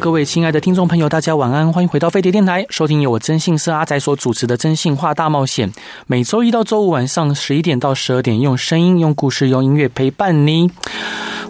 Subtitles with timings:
[0.00, 5.68] 各位亲爱的听众朋友，大家晚安，欢迎回到飞碟电台，收听由我真信社阿仔所主持的《真性化大冒险》。
[6.06, 10.70] 每周一到周五晚上十一点到十二点，用声音、用故事、用音乐陪伴你。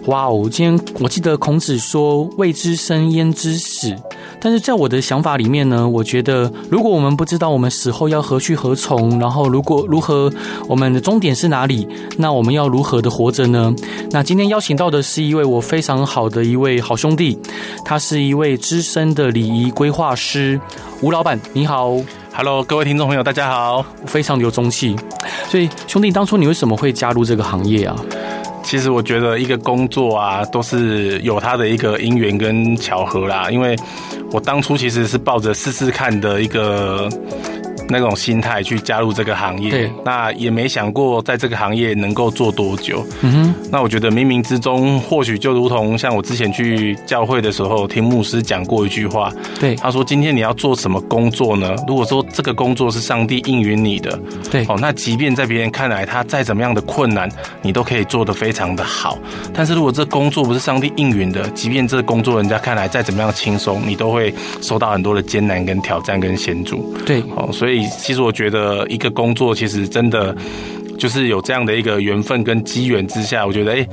[0.09, 3.95] 哇哦，今天我记得孔子说“未知生，焉知死”。
[4.41, 10.31] 但是在我的想法里面呢，我觉得如果我们不知道我们死后要何去何从，然后如果如何
[10.67, 11.87] 我们的终点是哪里，
[12.17, 13.71] 那我们要如何的活着呢？
[14.09, 17.37] 那今天邀请到的是一位我非常好的一位好兄弟，
[17.85, 20.59] 他是一位资深的礼仪规划师，
[21.03, 21.95] 吴老板，你好
[22.33, 24.95] ，Hello，各位听众朋友，大家好，非常有中气。
[25.51, 27.95] 所以兄弟，当初你为什么会加入这个行业啊？
[28.69, 33.49] 其实我觉得一个工作啊，都是有它的一个因缘跟巧合啦。
[33.49, 33.75] 因为
[34.31, 37.09] 我当初其实是抱着试试看的一个。
[37.89, 43.05] 那种心态去加入这个行业，对，那也没想过在这个行业能够做多久。
[43.21, 51.75] 嗯哼，那我觉得冥冥之中，或许就如同像我之前去教会的时候，听牧师讲过一句话，对，他说：“今天你要做什么工作呢？
[51.87, 54.17] 如果说这个工作是上帝应允你的，
[54.51, 57.27] 对，哦，那即便在别人看来他再怎么样的困难，
[57.63, 59.17] 你都可以做得非常的好。
[59.51, 64.31] 但是如果这工作不是上帝应允的，即便这工作人家看来再怎么样轻松，你都会
[64.61, 66.95] 受到很多的艰难跟挑战跟险阻。
[67.03, 67.78] 对，哦，所以。
[67.87, 70.35] 其实我觉得一个工作，其实真的
[70.97, 73.87] 就是有这样的一个缘分跟机缘之下，我觉得哎，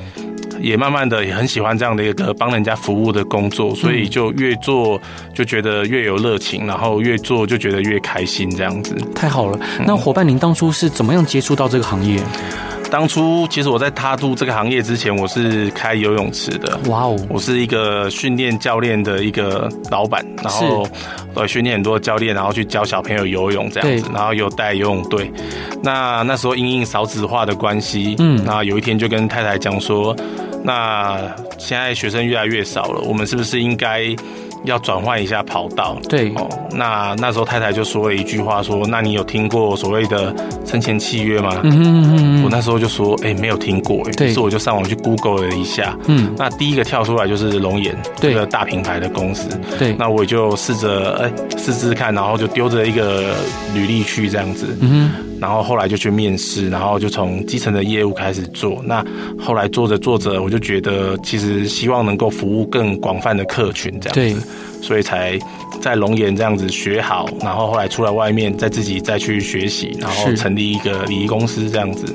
[0.61, 5.01] 也慢慢的也很喜欢这样的一个帮人家服务的工作，所以就越做
[5.34, 8.97] 就觉得越有热情，然后越做就觉得越开心，这样子。
[9.14, 12.20] 太好了，那伙伴，您当初是怎么样接触到这个行业？
[12.91, 16.79] 当初其实我在踏入这个行业之前，我是开游泳池的。
[16.89, 17.17] 哇哦！
[17.29, 20.86] 我是一个训练教练的一个老板，然后
[21.35, 25.30] 呃训练很多教练，然后去教小朋友游泳这样子，然后有带游泳队。
[25.83, 30.17] 那那时候因应少子化的关系，嗯，那有一天就跟太太讲说，
[30.63, 31.19] 那
[31.58, 34.14] 现在学生越来越少了，我们是不是应该？
[34.66, 36.48] 要转换一下跑道，对哦。
[36.72, 40.34] 那那时候太太就说了一句话，说：“那你有听过所谓的
[40.66, 42.42] 生前契约吗？”嗯嗯嗯。
[42.44, 45.96] 我那时候就说：“哎、欸，没有听过。”哎，于是我就上网去 Google 了一下。
[46.06, 46.34] 嗯。
[46.36, 49.48] 那第一个跳出来就是龙岩这个大品牌的公司。
[49.78, 49.94] 对。
[49.98, 53.34] 那我就试着哎试试看，然后就丢着一个
[53.72, 54.77] 履历去这样子。
[54.80, 55.26] 嗯哼。
[55.41, 58.83] 然后后来就去面试，然后就从基层的业务开始做。
[58.85, 59.05] 那
[59.39, 64.48] 后来做着做着，我就觉得其实希望能够服务更广泛的客群，这样子，
[64.83, 65.39] 所以才。
[65.79, 72.07] 在龙岩这样子学好，然后后来出来外面再自己再去学习，然后成立一个礼仪公司这样子。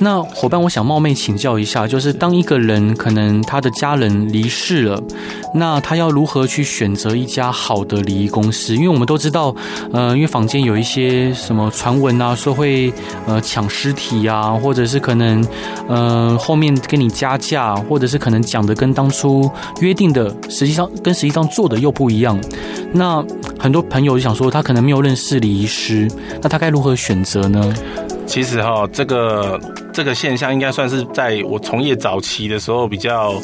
[0.00, 5.00] 那伙伴，我想冒昧请教一下，就是当一个人可能他的家人离世了，
[5.54, 8.74] 那他要如何去选择一家好的礼仪公司？
[8.74, 9.54] 因为我们都知道，
[9.92, 12.92] 呃，因为坊间有一些什么传闻啊，说会
[13.26, 15.46] 呃抢尸体啊，或者是可能
[15.86, 19.48] 呃后面跟你加价，或者是可能讲的跟当初
[19.80, 22.36] 约定的实际上跟实际上做的又不不一样。
[22.92, 23.24] 那
[23.56, 26.10] 很多朋友就想说，他可能没有认识礼仪师，
[26.42, 27.72] 那他该如何选择呢？
[28.26, 29.60] 其实哈，这个
[29.92, 33.40] 这个现象应该算是在我从业早期的时候比较。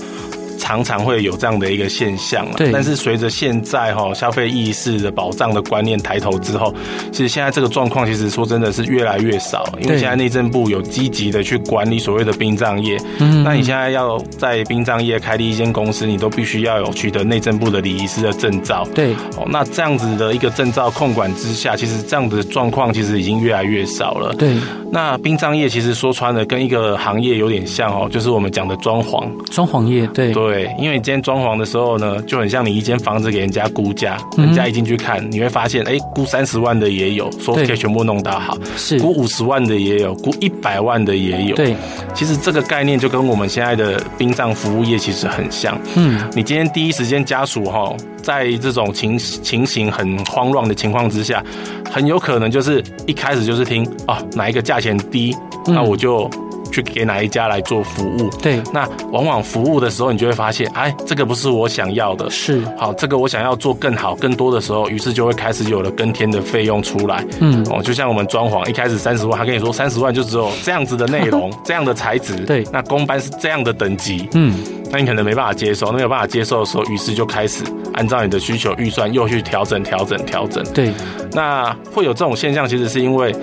[0.59, 2.71] 常常会有这样的一个现象，对。
[2.73, 6.75] 但是随着现在哈消费意识的保障的观念抬头之后，
[7.11, 12.99] 其实现在这个状况其实说真的是越来越少，因为现在内政部有积极的去管理所谓的殡葬业。
[13.19, 13.43] 嗯。
[13.45, 18.87] 那你现在要在殡葬业开立一间公司，你都必须要有取得内政部的礼仪师的证照。
[18.95, 19.15] 对。
[19.37, 24.35] 哦，那这样子的一个证照控管之下，其实这样的状况其实已经越来越少了。
[24.35, 24.57] 对。
[24.91, 29.29] 那殡葬业其实说穿了跟一个行业有点像哦，就是我们讲的装潢。
[29.51, 30.33] 装潢业，对。
[30.33, 30.48] 对。
[30.49, 41.55] 对，因为你今天装潢的时候呢，就很像你一间房子给人家估价，人家一进去看，你会发现，哎，估三十万的也有，说可以全部弄到好，是估五十万的也有，估一百万的也有。
[41.55, 41.77] 对，
[42.15, 45.79] 其实这个概念就跟我们现在的殡葬服务业其实很像。
[45.97, 51.45] 嗯，你今天第一时间家属哈，在这种情情形很慌乱的情况之下，
[51.91, 55.37] 很有可能就是一开始就是听哦，哪一个价钱低，
[55.67, 56.31] 那我就。
[56.71, 58.29] 去给哪一家来做服务？
[58.43, 62.29] 对，那往往服务的时候，你就会发现，哎，这个不是我想要的。
[62.31, 67.25] 是，好，这个我想要做更好、更多的时候，于是就会开始有了更添的费用出来。
[67.41, 72.35] 嗯，哦，就像我们装潢，一开始三十万，他跟你说三十万就只有这样子的内容， 这样的材质。
[72.45, 74.29] 对，那工班是这样的等级。
[74.35, 74.55] 嗯，
[74.91, 77.65] 那你可能没办法接受，那没有办法接受的时候，于是就开始
[77.95, 80.65] 按照你的需求预算又去调整、调整、调整。
[80.73, 80.93] 对，
[81.33, 83.35] 那会有这种现象，其实是因为。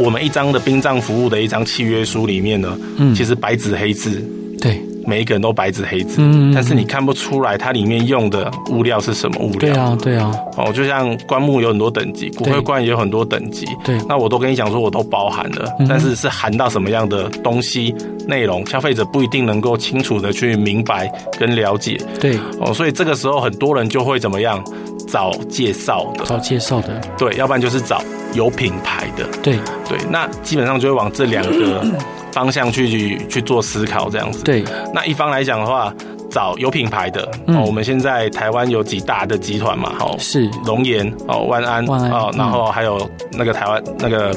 [0.00, 4.24] 我们一张的殡葬服务的一张契约书里面呢，嗯，其实白纸黑字，
[4.60, 4.80] 对。
[5.06, 9.58] 每一个人都白纸黑字，嗯，但是你看不出来它里面用的物料是什么物料。
[9.58, 10.34] 对啊，对啊。
[10.56, 13.66] 哦，就像棺木有很多等级，骨灰罐也有很多等级。
[13.84, 13.98] 对。
[14.08, 17.94] 那我都跟你讲说，我都包含了，但是是含到什么样的东西
[18.26, 21.98] 内容，消费者不一定能够清楚的去明白跟了解。
[22.20, 22.38] 对。
[22.60, 24.62] 哦，所以这个时候很多人就会怎么样？
[25.08, 26.24] 找介绍的。
[26.24, 27.00] 找介绍的。
[27.18, 28.00] 对，要不然就是找
[28.32, 29.26] 有品牌的。
[29.42, 29.56] 对
[29.88, 31.84] 对，那基本上就会往这两个。
[32.32, 34.42] 方向去去做思考，这样子。
[34.44, 35.92] 对，那一方来讲的话，
[36.30, 37.28] 找有品牌的。
[37.46, 37.56] 嗯。
[37.56, 39.92] 哦，我们现在台湾有几大的集团嘛？
[40.00, 44.32] 哦，是龙岩哦，万安哦，然后还有那个台湾那个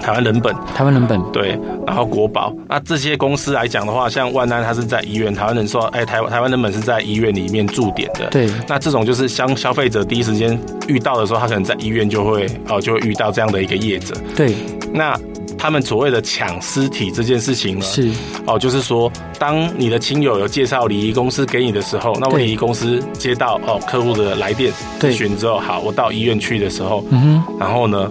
[0.00, 2.52] 台湾人本，台湾人本对，然后国宝。
[2.68, 8.26] 那这些公司来讲的话，像万安它是在医院，台湾人说，哎，台湾台湾人本是在医院里面驻点的。
[8.30, 8.48] 对。
[8.66, 10.58] 那这种就是消消费者第一时间
[10.88, 14.14] 遇到的时候，他可能在医院就会哦，就会遇到这样的一个业者。
[14.34, 14.54] 对。
[14.92, 15.14] 那。
[15.62, 18.10] 他们所谓的抢尸体这件事情呢，是。
[18.48, 28.10] 哦，就是说，当你的亲友有介绍礼仪公司给你的时候，那么礼仪公司接到哦客户的来电咨询之后，好，我到医院去的时候，嗯哼，然后呢，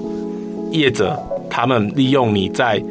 [0.72, 2.82] 业者他们利用你在。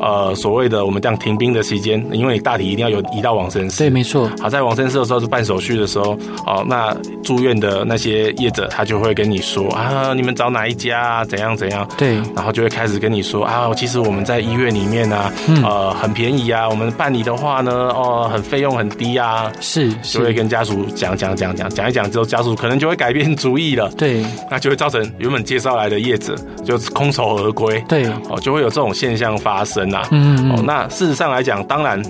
[0.00, 3.78] 呃，所谓的我们这样停兵的期间，因为你大体一定要有移到往生室。
[3.78, 4.30] 对，没错。
[4.40, 6.16] 好，在往生室的时候是办手续的时候，
[6.46, 11.88] 哦，那住院的那些业者他就会跟你说啊，你们找哪一家啊，怎样怎样。
[11.96, 12.16] 对。
[12.34, 19.50] 然后就会开始跟你说啊，其实我们在医院里面啊，嗯、呃，很便宜啊，我们办理的话呢，哦，很费用很低啊。
[19.60, 19.92] 是。
[20.02, 23.88] 就会跟家属讲讲讲讲讲一讲之后，家属可能就会改变主意了。
[23.96, 24.24] 对。
[24.50, 26.34] 那就会造成原本介绍来的业者
[26.64, 27.82] 就空手而归。
[27.88, 28.06] 对。
[28.28, 29.87] 哦，就会有这种现象发生。
[30.10, 32.02] 嗯，哦，那事实上来讲，当然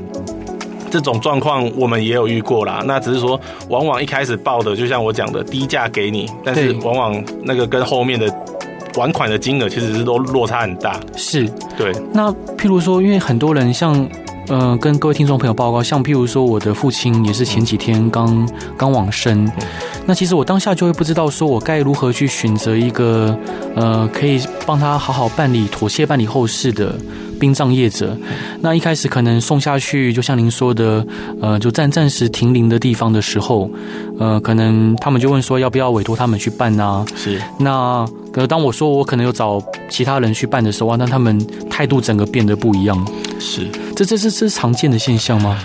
[0.90, 2.82] 这种状况我们也有遇过啦。
[2.86, 8.28] 那只是说，往往一开始报的，就像我讲的，低价给你，但是往往那个跟后面的
[8.94, 10.98] 还款的金额其实是都落差很大。
[11.16, 11.92] 是，对。
[12.12, 14.08] 那譬如说，因为很多人像。
[14.50, 18.48] 呃，跟各位听众朋友报告，像譬如说，我的父亲也是前几天刚
[18.78, 19.46] 刚往生，
[20.06, 23.38] 那其实我当下就会不知道说我该如何去选择一个
[23.76, 26.94] 呃，可以帮他好好办理、妥协办理后事的
[27.38, 28.16] 殡葬业者。
[28.60, 31.06] 那一开始可能送下去，就像您说的，
[31.40, 33.70] 呃，就暂暂时停灵的地方的时候，
[34.18, 37.04] 呃，可能他们就问说要不要委托他们去办啊？
[37.16, 37.40] 是。
[37.58, 41.38] 那可当我说我可能有找其他人去办的时候啊，那他们
[41.70, 43.06] 态度整个变得不一样。
[43.38, 43.66] 是。
[43.94, 45.58] 这这是这是常见的现象吗？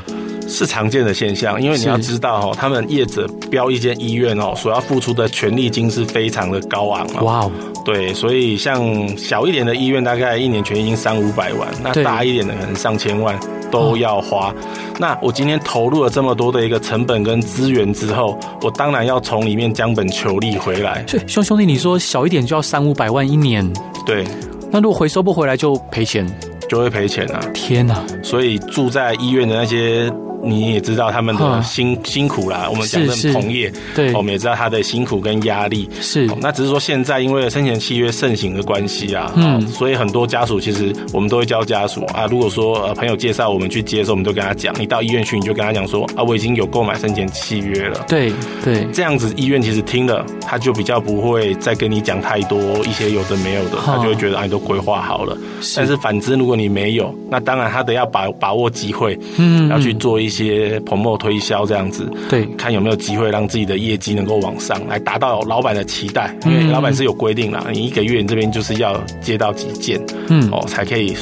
[0.53, 7.21] 是常见的现象，因为你要知道哦，他们业者标一间医院哦，所要付出的权利金是非常的高昂啊。
[7.21, 7.51] 哇哦，
[7.83, 13.37] 对，所以像小一点的医院，大概一年权利金三五百万，那大一点的可能上千万
[13.71, 14.53] 都要花。
[14.99, 21.03] 那我今天投入了这么多的一个成本跟资源之后，我当然要从里面将本求利回来。
[21.27, 23.67] 兄兄弟，你说小一点就要三五百万一年？
[24.05, 24.23] 对，
[24.71, 26.27] 那如果回收不回来就赔钱。
[26.69, 27.39] 就会赔钱啊！
[27.53, 28.01] 天哪！
[28.23, 30.11] 所以住在医院的那些。
[30.43, 35.89] 你也知道他们的辛辛苦啦，我们讲的同业，对，我们也知道他的辛苦跟压力。
[36.01, 48.05] 是，那只是说现在因为生前契约盛行的关系啊，嗯，所以很多家属其实我们都会教家属啊，如果说呃朋友介绍我们去接的时候，我们就跟他讲，你到医院去，你就跟他讲说啊，我已经有购买生前契约了。
[48.07, 48.31] 对
[48.63, 55.37] 对，这样子医院其实听了，他就比较不会再跟你讲太多一些有的没有的，他就会觉得啊，你都规划好了。
[55.75, 60.43] 但是反之，如果你没有，那当然他得要把把握机会，嗯，要去做一些。
[60.43, 71.15] 一些捧墨推销这样子，对，看有没有机会让自己的业绩能够往上来达到老板的期待，因为老板是有规定啦，你一个月你这边就是要接到几件，嗯，哦，才可以。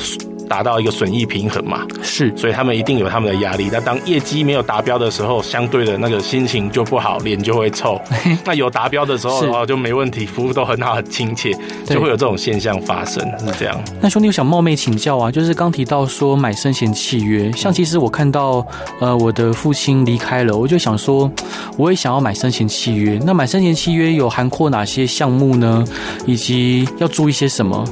[0.52, 3.70] 达到一个损益平衡嘛，是，所以他们一定有他们的压力。
[3.72, 7.98] 那当业绩没有达标的时候，相对的那个心情就不好，脸就会臭。
[8.44, 13.82] 那有达标的时候哦，就没问题，服务都很好，很亲切，就会有这种现象发生，是这样。
[14.02, 18.68] 那兄弟，我想冒昧请教啊，就是刚提到说买生前契约，像其实我看到
[19.00, 21.32] 呃我的父亲离开了，我就想说
[21.78, 23.18] 我也想要买生前契约。
[23.26, 25.86] 那买生前契约有涵括哪些项目呢？
[26.26, 27.86] 以及要注意些什么？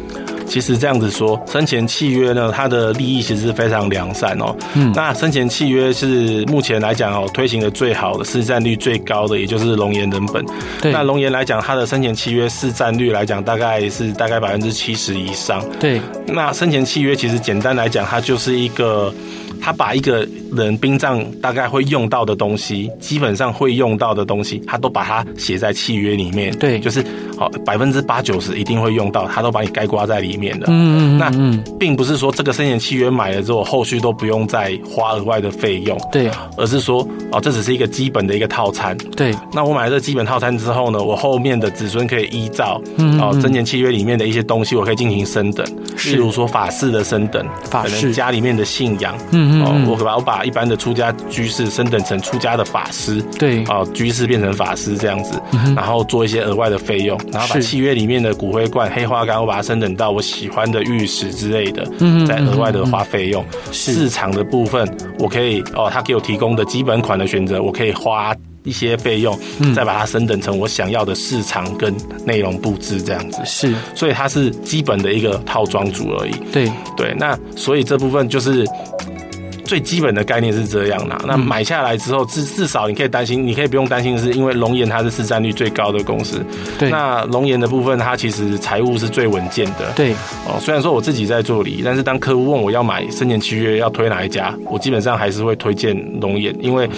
[0.50, 4.56] 其实这样子说，生前契约呢，它的利益其实是非常良善哦。
[4.74, 10.44] 嗯，那生前契约是目前来讲哦，推行的最好的、市占率最高的，也就是龙岩人本。
[10.82, 15.64] 对，那龙岩来讲，它的生前契约市占率来讲，大概是大概百分之七十以上。
[15.80, 19.14] 对，那生前契约其实简单来讲，它就是一个。
[19.62, 26.56] 他把一个人殡葬大概会用到的东西，基本上会用到的东西，他都把它写在契约里面。
[26.58, 27.04] 对，就是
[27.38, 30.68] 好百分之八九十一定会用到，他都把你概括在里面的。
[30.70, 35.98] 嗯嗯那并不是说这个生前契约买了之后，后续都不用再花额外的费用。
[36.12, 38.98] 对，而是说哦，这只是一个基本的一个套餐。
[39.16, 45.66] 对，那我买了这个基本套餐之后呢，我后面的子孙可以依照嗯哦生前契约里面的一些东西，我可以进行升等。
[45.96, 49.18] 是例如说法事的升等，法事家里面的信仰。
[49.32, 53.22] 嗯嗯哦，嗯我把我把一般的出家居士升等成出家的法师。
[53.38, 55.42] 对，哦，居士变成法师这样子，
[55.76, 63.44] 然后做一些额外的费用，然后把契约里面的骨灰罐、黑花岗，我把它升等到我喜欢的玉石之类的，嗯嗯再额外的花费用。
[63.72, 64.88] 市场的部分，
[65.18, 73.42] 我可以哦，他给我提供的基本款的选择，我可以花一些费用，嗯再把它升等成我想要的市场跟内容布置这样子。
[73.46, 76.32] 是，所以它是基本的一个套装组而已。
[76.52, 78.66] 对，对，那所以这部分就是
[79.70, 81.22] 最基本的概念是这样啦。
[81.28, 86.44] 那买下来之后，至至少你可以担心，你可以不用担心，是因为龙岩它是市占率最高的公司。
[86.80, 89.92] 对，那龙岩的部分，它其实财务是最稳健的。
[89.96, 90.12] 对，
[90.48, 96.90] 哦，虽然说我自己在做理，但是当客户问我要买生前契约要推哪一家，我基本上还是会推荐龙岩，因为。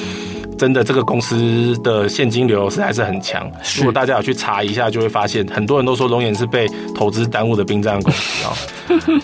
[0.62, 3.52] 真的，这个公司的现金流实在是很强。
[3.78, 8.54] 如果大家有去查一下，就会发现很多人都说龙岩是被投资耽误的殡葬公司 哦。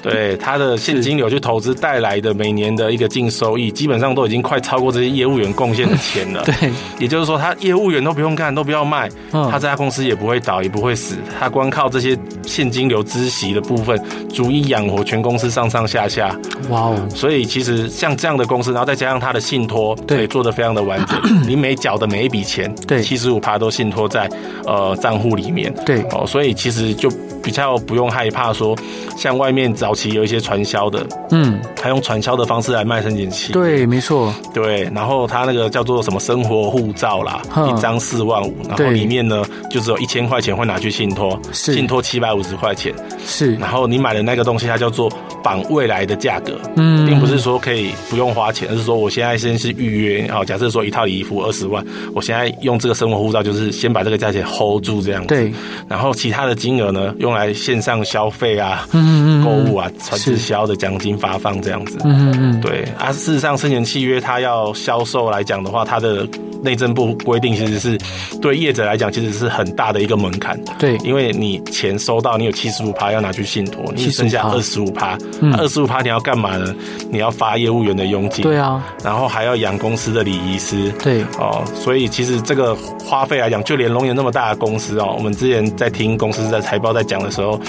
[0.01, 6.41] 对，它的现金流去投资带来的每年的一个净收益，基本上都已经快超过这些业务员贡献的钱了。
[6.59, 11.17] 对，也就是说，他业务员都不用干，都不要卖，他这家公司也不会倒，也不会死。
[11.39, 12.17] 他光靠这些
[12.47, 16.35] 现金流孳息的部分，足以养活全公司上上下下。
[16.69, 17.07] 哇哦！
[17.13, 21.21] 所以其实像这样的公司，然后再加上他的信托，对，做的非常的完整。
[21.47, 24.29] 你每缴的每一笔钱，对，七十五趴都信托在
[24.65, 26.01] 呃账户里面，对。
[26.11, 27.09] 哦，所以其实就
[27.43, 28.75] 比较不用害怕说，
[29.17, 42.93] 像外面早期有一些传销的，嗯，他用传销的方式来卖生前契，对，没错，对，然后他那个叫做什么生活护照啦，一张四万五，然后里面呢就只有一千块钱会拿去信托，信托七百五十块钱，
[43.25, 45.11] 是，然后你买的那个东西，它叫做
[45.43, 55.51] 绑未来的价格，嗯，并不是说可以不用花钱，而是说我现在先是预约，好，假设说一套衣服二十万，我现在用这个生活护照，就是先把这个价钱 hold 住这样子，对，
[55.87, 66.25] 然后其他的金额呢，用来线上消费啊，嗯嗯，购物啊，传直销的奖金发放这样子，嗯嗯，对啊，事实上生前契约它要销售来讲的话，它的
[66.63, 67.97] 内政部规定其实是
[68.41, 75.17] 对业者来讲其实是很大的一个门槛，对，因为你钱收到，你有七十五趴要拿去信托，你剩下二十五趴，
[75.57, 76.73] 二十五趴你要干嘛呢？
[77.11, 87.59] 你要发业务员的佣金，对啊，然后还要养公司的礼仪师，对，哦，所以其实这个花费来讲，就连龙岩那么大的公司哦，我们之前在听公司在财报在讲的时候。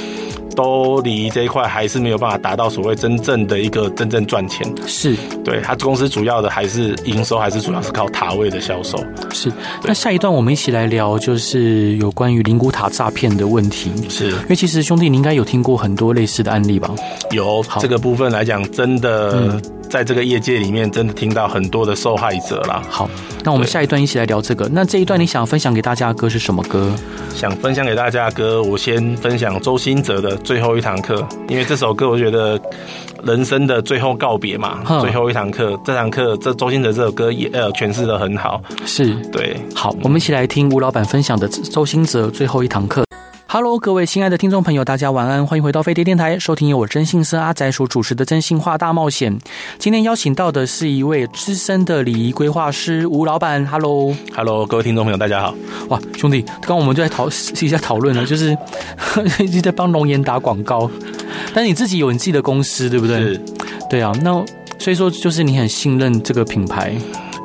[0.57, 5.15] 都礼仪这一块还是没有办法达到所谓真正的一个真正赚钱，是
[5.45, 8.99] 对他公司主要的还是营收，还是主要是靠塔位的销售。
[9.33, 9.53] 是，
[9.85, 13.93] 那下一段我们一起来聊，就是有关于灵骨塔诈骗的问题。
[14.09, 16.93] 是，因为其实兄弟，你应该有听过很多类似的案例吧？
[17.31, 22.83] 有，这个部分来讲，真的在这个业界里面，真的听到很多的受害者啦。
[22.89, 23.09] 好，
[23.45, 24.69] 那我们下一段一起来聊这个。
[24.73, 26.93] 那这一段你想分享给大家的歌是什么歌？
[27.35, 32.61] 想分享给大家的歌，我先分享周兴哲的最后一堂课，因为这首歌我觉得
[33.25, 39.57] 人生的最后告别嘛，最后一堂课，这堂课这周兴哲这首歌也呃诠释的很好，是对。
[39.75, 43.08] 好，我们一起来听吴老板分享的周兴哲最后一堂课。
[43.51, 49.35] Hello，各位亲爱的听众朋友，大家晚安，欢迎回到飞碟电台，收听由我真信生阿仔所主持的真心话大冒险。
[49.79, 53.65] 今天邀请到的是一位资深的礼仪规划师吴老板。
[53.67, 55.55] Hello，Hello，各位听众朋友，大家好。
[55.89, 58.55] 哇，兄弟，刚刚我们就在讨私下讨论了，就是
[59.39, 60.91] 一直在帮龙岩打广告，
[61.55, 63.19] 但是你自己有你自己的公司，对不对？
[63.19, 63.41] 是，
[63.89, 64.13] 对啊。
[64.23, 64.31] 那
[64.79, 66.95] 所以说，就是你很信任这个品牌，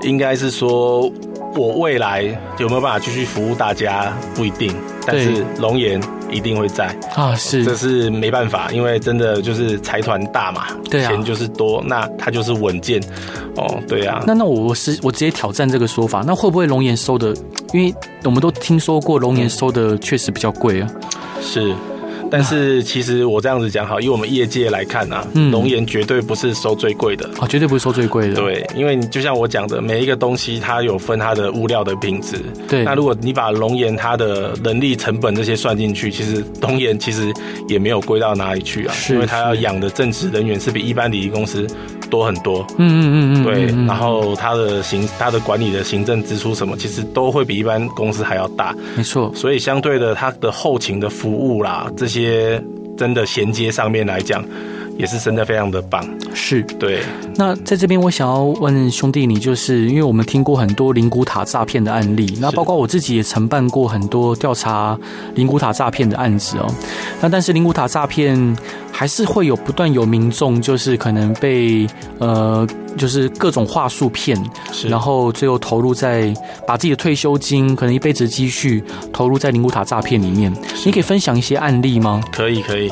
[0.02, 1.10] 应该是说。
[1.56, 2.24] 我未来
[2.58, 13.02] 有没有办法继续服务大家不一定，但是龙岩一定会在啊，是这是没办法，因为真的就是财团大嘛，对啊，钱就是多，那它就是稳健
[13.56, 14.24] 哦，对啊。
[14.26, 17.36] 那那我是我直接挑战这个说法，那会不会龙岩收的？
[17.74, 17.94] 因为
[18.24, 20.88] 我们都听说过龙岩收的确实比较贵啊，
[21.42, 21.74] 是。
[22.34, 28.34] 但是其实我这样子讲好，以我们业界来看啊，龙岩绝对不是收最贵的啊，绝对不是收最贵的。
[28.34, 32.38] 对，因为你就像我讲的，每一个东西它有分它的物料的品质。
[32.68, 37.32] 对，那如果你把龙岩它的人力成本这些算进去，其实龙岩其实
[37.68, 41.68] 也没有贵到哪里去啊，因为它要养的正职人员是比一般礼仪公司
[42.14, 42.66] 多很多。
[42.78, 48.76] 嗯嗯嗯嗯，对，然后它的行它的管理的行政支出什么，其实都会比一般公司还要大。
[48.96, 52.14] 没错，所以相对的，它的后勤的服务啦，这些。
[52.24, 52.64] 些
[52.96, 54.46] 真的衔接上面来讲，
[54.98, 56.04] 也是真的非常的棒。
[56.34, 57.02] 是对。
[57.36, 64.98] 那在这边，我想要问兄弟，你就是因为我们听过很多灵骨塔诈骗的案例，那包括我自己也承办过很多调查
[65.36, 66.68] 灵骨塔诈骗的案子哦。
[67.22, 68.58] 那但是灵骨塔诈骗，
[68.92, 71.88] 还是会有不断有民众，就是可能被
[72.20, 74.38] 呃，就是各种话术骗，
[74.88, 76.34] 然后最后投入在
[76.68, 80.54] 把自己的退休金，可能一辈子积蓄投入在灵骨塔诈骗里面。
[80.86, 82.22] 你可以分享一些案例吗？
[82.32, 82.92] 可以，可以。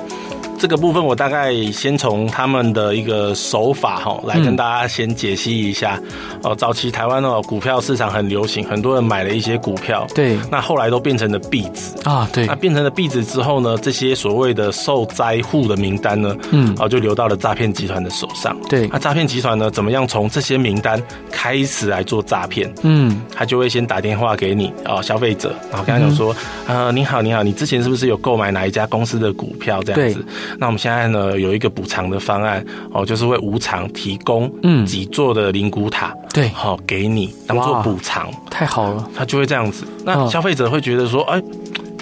[0.62, 6.00] 这个部分我大概先从他们的一个手法哈来跟大家先解析一下。
[6.44, 18.56] 哦，早期台湾哦股票市场很流行，很多人买了一些股票，对，那后来都变成了币值啊，对，那变成了币值之后呢，这些所谓的受灾户的名单呢，嗯，哦就流到了诈骗集团的手上。
[18.70, 21.02] 对，那诈骗集团呢，怎么样从这些名单
[21.32, 22.72] 开始来做诈骗？
[22.84, 26.32] 嗯，他就会先打电话给你哦，消费者，然后跟他讲说，
[26.68, 29.82] 啊、嗯，你好，你好，你之前是不是有购买哪一家公司的股票？
[29.82, 30.26] 这样子？
[30.60, 39.86] 那我们现在呢有一个补偿的方案哦，就是会无偿提供嗯几座的灵骨塔，对，好给你当做补偿，太好了，他就会这样子。
[40.06, 41.42] 那消费者会觉得说，哎，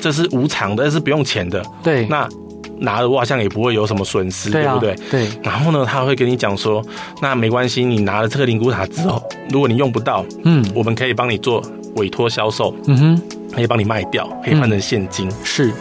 [0.01, 2.05] 这是无偿的，这是不用钱的，对。
[2.07, 2.27] 那
[2.81, 4.95] 拿了我好像也不会有什么损失，对不对？
[5.11, 5.27] 对。
[5.43, 6.81] 然后呢，他会跟你讲说，
[7.21, 11.61] 那没关系，你拿了这个灵骨塔之后，如果你用不到，嗯，我们可以帮你做
[11.97, 13.21] 委托销售，嗯哼，
[13.53, 15.73] 可以帮你卖掉，可以换成现金，是。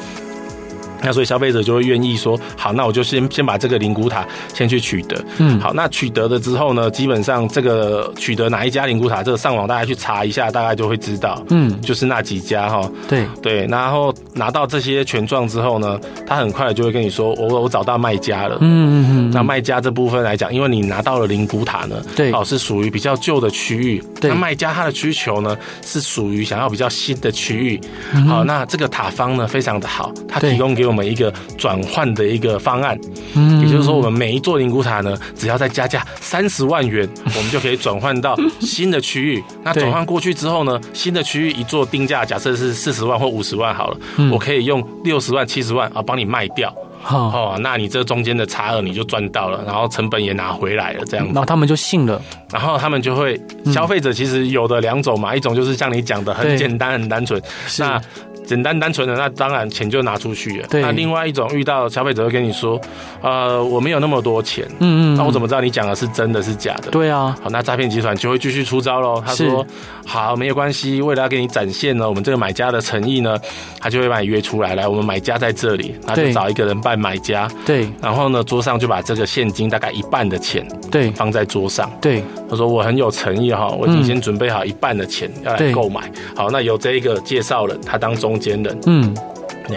[1.02, 5.22] 那所以消费者就会愿意说，好，那我就先先把这个灵骨塔先去取得。
[5.38, 11.42] 嗯，好，那取得了之后呢，基本上这个取得哪一家灵骨塔，这个上网大家去查一下，大概就会知道。
[11.50, 12.90] 嗯，就是那几家哈。
[13.08, 18.58] 对对，然后拿到这些权状之后呢，他很快就会跟你说，我我找到卖家了。
[18.60, 19.17] 嗯嗯嗯。
[19.32, 24.02] 那卖家这部分来讲，因为你拿到了灵骨塔呢，对，哦是属于比较旧的区域。
[24.20, 24.30] 对。
[24.30, 27.80] 那卖家他的需求呢，是属于想要比较新的区域。
[28.26, 32.98] 好，那这个塔方呢，非常的好，他提供给我们一个转换的一个方案，
[33.34, 39.42] 嗯，也就是说，我们每一座灵骨塔呢，只要再加价三十万元， 我们就可以转换到新的区域。
[39.62, 43.98] 那转换过去之后呢，新的区域一座定价，假设是四十万或五十万好了，
[44.32, 46.74] 我可以用六十万、七十万啊帮你卖掉。
[47.06, 51.32] 哦，那你这中间的差额你就赚到了，然后成本也拿回来了，这样子。
[51.32, 52.20] 然后他们就信了，
[52.52, 53.40] 然后他们就会，
[53.72, 57.40] 消费者其实有的两种嘛，一种就是像你讲的很简单、很单纯，
[57.78, 58.00] 那。
[58.48, 60.66] 简单单纯的，那当然钱就拿出去了。
[60.70, 60.80] 对。
[60.80, 62.80] 那另外一种遇到消费者会跟你说，
[63.20, 64.64] 呃，我没有那么多钱。
[64.78, 65.16] 嗯嗯。
[65.18, 66.90] 那我怎么知道你讲的是真的是假的？
[66.90, 67.36] 对啊。
[67.42, 69.22] 好，那诈骗集团就会继续出招喽。
[69.24, 69.66] 他说，
[70.06, 73.36] 好，没有关系，为了要给你展现呢，我们这个买家的诚意呢，
[73.78, 77.46] 他就会把你约出来，来，我们买家在这里，那就找一个人扮买家。
[77.66, 77.86] 对。
[78.00, 81.90] 然后呢，桌上就把这个现金大概一半的钱，对，放在桌上。
[82.00, 82.22] 对。
[82.50, 86.10] 他说我很有诚意哈，我已经先准备好一半的钱要来购买。
[86.34, 88.78] 好，那由这一个介绍人，他当中间人。
[88.86, 89.14] 嗯。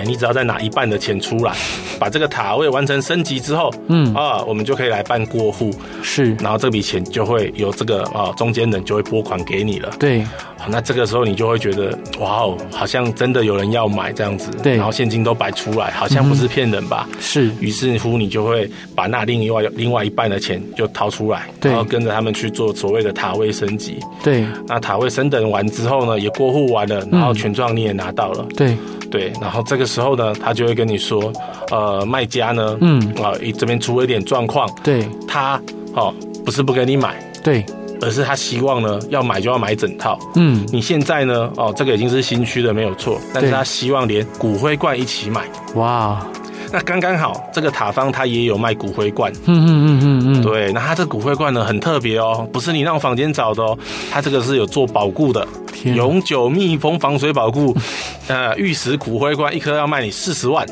[0.06, 1.54] 你只要再拿一半的钱出来，
[2.00, 4.14] 把这个塔位完成升级之后，嗯。
[4.14, 5.70] 啊，我们就可以来办过户，
[6.02, 10.26] 是，然后这笔钱就会由这个啊中间人就会拨款给你了，对，
[10.70, 17.08] 那这个时候你就会觉得哇哦，好像真的有人要买这样子，对，然后现金都摆出来，好像不是骗人吧？
[17.20, 28.76] 是，于是乎你就会把那另外另外一半的钱就掏出来，然后跟着他们去做所谓的塔位升级，对，那塔位升等完之后呢，也过户完了，然后权状你也拿到了，对。
[29.12, 31.34] 对，然后这个时候呢，他就会跟你说，
[31.70, 35.62] 呃，卖家呢，嗯，啊，这边出了一点状况，对，他
[35.94, 36.14] 哦，
[36.46, 37.66] 不是不给你买，对，
[38.02, 45.44] 而是他希望呢，要买就要买整套，嗯，你现在呢，哦，这个已经是新区的没有错，但是他希望连骨灰罐一起买，
[45.76, 46.26] 哇，
[46.72, 53.78] 那刚刚好，这个塔方他也有卖骨灰罐，嗯嗯嗯嗯嗯，对，那他这骨灰罐呢很特别哦，不是你那种坊间找的哦，
[54.12, 55.48] 他这个是有做保固的。
[55.84, 57.76] 永久密封防水保固，
[58.28, 60.64] 呃，玉石骨灰罐一颗要卖你四十万，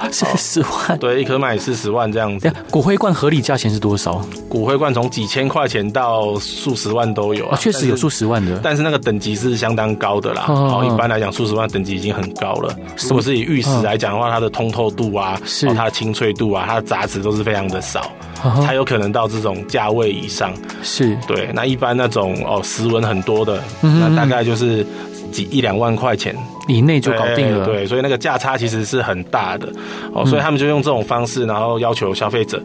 [0.10, 2.52] 四十万，对，一颗卖四十万这样子。
[2.70, 4.24] 骨灰罐合理价钱是多少？
[4.48, 10.42] 骨灰罐从几千块钱到数十万都有啊，确实有数十万的，但是那个等级是相当高的啦。
[10.42, 12.76] 好，一般来讲，数十万等级已经很高了。
[13.02, 18.10] 如果是以玉石来讲的话，它的通透度啊，是它的清脆度啊，它的杂质都是非常的少。
[18.64, 21.50] 才有可能到这种价位以上，是对。
[21.52, 24.86] 那一般那种哦，石纹很多的，那大概就是
[25.36, 26.34] 几一两万块钱
[26.66, 27.66] 以内就搞定了。
[27.66, 29.68] 对，所以那个价差其实是很大的
[30.14, 32.62] 哦，所以他们就用这种方式，然后要求消费者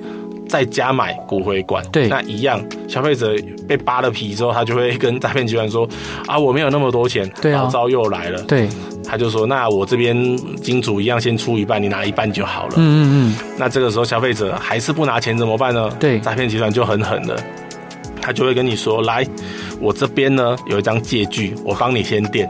[0.48, 1.84] 再加买骨灰罐。
[1.92, 3.36] 对，那一样，消费者
[3.68, 5.86] 被扒了皮之后，他就会跟诈骗集团说
[6.28, 8.42] 啊，我没有那么多钱，对啊，招又来了。
[8.44, 8.70] 对。
[9.04, 10.16] 他就说：“那我这边
[10.62, 13.36] 金主一样先出一半，你拿一半就好了。”嗯嗯嗯。
[13.58, 15.90] 那这个时候消费者还是不拿钱怎么办呢？
[16.00, 17.36] 对，诈骗集团就很狠了，
[18.22, 19.26] 他就会跟你说：“来，
[19.80, 22.50] 我这边呢有一张借据，我帮你先垫，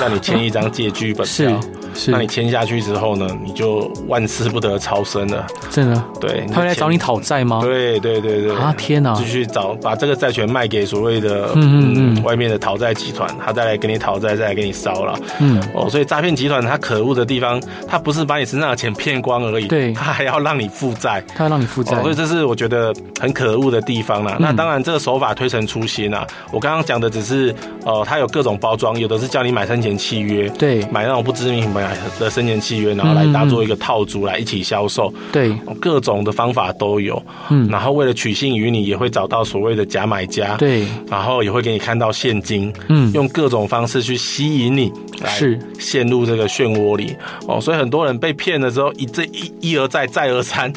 [0.00, 1.26] 让你签一张借据本票。
[1.26, 1.50] 是”
[1.94, 5.46] 是，那你签下去之后呢，你就万事不得超生了。
[5.70, 6.04] 真的？
[6.20, 7.60] 对，他会来找你讨债吗？
[7.62, 8.56] 对对对对。
[8.56, 9.14] 啊天哪！
[9.14, 15.18] 继续找，把这个债权卖给所谓的嗯嗯嗯外面的讨债集团，他再来给你讨债，再来给你烧了。
[15.40, 24.36] 嗯哦，所以诈骗集团他可恶的地方，他不是把你身上的钱骗光而已，对，他还要让你负债，他要让你负债，哦，所以这是我觉得很可恶的地方啦。
[24.38, 26.26] 嗯、那当然，这个手法推陈出新啊。
[26.52, 31.81] 我刚刚讲的只是，呃，他有各种包装，有的是叫你买生前契约，对，买那种不知名品牌
[32.18, 37.22] 的生前契约，然后来当做一个套组来一起销售，对，各种的方法都有。
[37.50, 44.92] 嗯，然后为了取信于你，也会找到所谓的假买家，对，然后也会给你看到现金，嗯，用各种方式去吸引你，
[45.26, 47.14] 是陷入这个漩涡里。
[47.46, 50.72] 哦，所以很多人被骗了之后，一这一一而再，再而三。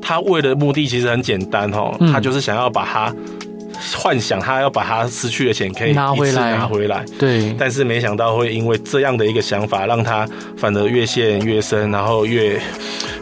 [0.00, 3.12] 他为的目的其实很简单哦，他就是想要把他
[3.96, 7.04] 幻想，他要把他失去的钱可以拿回来，拿回来。
[7.18, 12.60] 对，但是没想到会因为这样的一个想法，让他反而越陷越深，然后越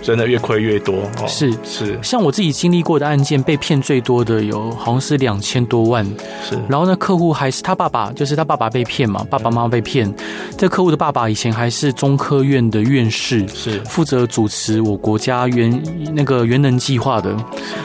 [0.03, 0.95] 真的越亏越多。
[1.27, 6.05] 是是，像我自己经历过的案件，被骗最多的有好像是两千多万。
[6.49, 10.13] 是，然后呢，客户还是他爸爸，就是他爸爸被骗嘛，爸爸妈妈被骗。
[10.57, 15.83] 这客户的爸爸以前还是中科院的院士，是负责主持我国家原
[16.15, 17.37] 那个原能计划的。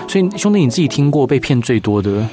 [0.07, 2.25] 所以兄弟，你自己听过被骗最多的？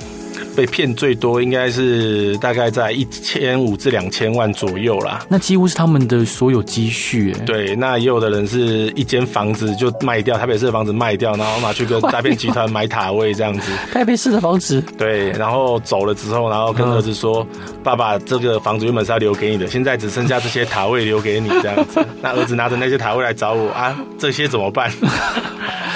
[0.59, 7.33] 被骗最多应该是大概在一千五至两千万左右啦，那几乎是他们的所有积蓄。
[7.47, 13.71] 对，那也有的人是一间房子就卖掉，台北市的房子卖掉，然后拿去跟诈骗集团买塔位这样子。
[13.95, 22.05] 台北市的房子，对，然后走了之后，然后跟儿子说：“嗯、 爸爸，这个房子原本是要留给你的，现在只剩下这些塔位留给你这样子。
[22.21, 24.91] ”那儿子拿着那些塔位来找我啊，这些怎么办？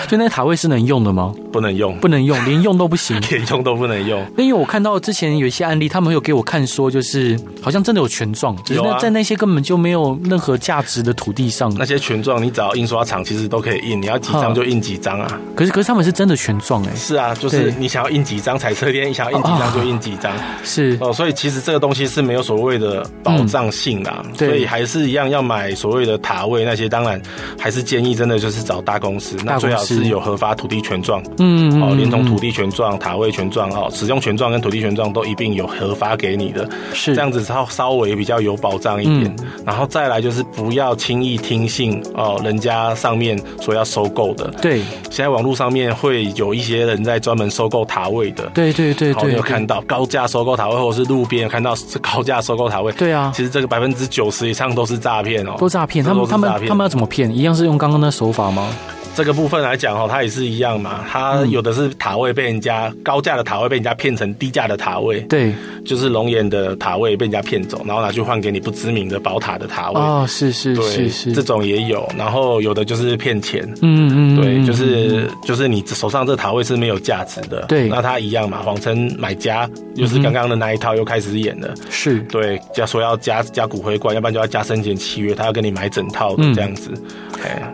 [0.09, 1.35] 就那塔位是能用的吗？
[1.51, 4.23] 不能用，不能用，连用都不行，连用都不能用。
[4.53, 15.41] 因为我看到之前有一些案例，他们有给我看说，就是好像真的有权状，只是那在那些根本就没有任何价值的土地上，那些权状你找印刷厂其实都可以印，你要几张就印几张啊。
[15.57, 16.95] 可是可是他们是真的权状哎。
[16.95, 20.31] 是啊，就是你想要印几张彩色店，你想要印几张就印几张。
[20.63, 20.99] 是。
[21.01, 27.19] 哦，所以其实这个东西是没有所谓的保障性啦，所以还是一样要买所谓的塔位那些，当然
[27.59, 39.37] 还是建议真的就是找大公司，那最好是有合法土地权状，嗯哦，连同土地权状、塔位权状哦，使用权状跟土地权状都一并有核发给你的，是这样子稍稍微比较有保障一点。
[39.65, 44.51] 然后再来就是不要轻易听信哦，人家上面说要收购的。
[44.61, 48.51] 对，现在网络上面会有一些人在专门收购塔位的。
[48.53, 52.91] 对对对对，你有看到高价收购塔位，或者是路边看到是高价收购塔位？
[52.95, 56.05] 对啊，其实这个百分之九十以上都是诈骗哦，都诈骗。
[56.05, 57.31] 他们他们他们要怎么骗？
[57.31, 58.75] 一样是用刚刚的手法吗？
[59.15, 61.05] 这个部分来讲，哦，它也是一样嘛。
[61.11, 65.53] 它有的是塔位被人家高价的塔位被人家骗成低价的塔位，对，
[65.85, 70.01] 就是龙岩的塔位被人家骗走，然后拿去换给你不知名的宝塔的塔位。
[70.01, 72.09] 哦，是是是是，这种也有。
[72.17, 77.89] 然后有的就是骗钱，嗯嗯，对，就是就是你手上这塔位是没有价值的，对。
[77.89, 86.91] 那他一样嘛，谎称买家，就是刚刚的那一套又开始演了，是对，加说要加加骨灰罐，要不然就要加生前契约，他要跟你买整套的这样子。